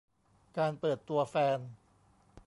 [0.57, 1.59] การเปิดตัวแฟน